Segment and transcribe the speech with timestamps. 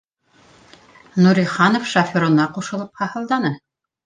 [1.25, 3.55] —Нуриханов шоферына ҡушылып һаһылданы